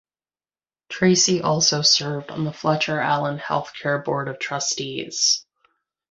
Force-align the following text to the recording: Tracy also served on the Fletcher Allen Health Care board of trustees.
Tracy 0.89 1.41
also 1.41 1.83
served 1.83 2.31
on 2.31 2.43
the 2.43 2.51
Fletcher 2.51 2.99
Allen 2.99 3.37
Health 3.37 3.73
Care 3.79 3.99
board 3.99 4.29
of 4.29 4.39
trustees. 4.39 5.45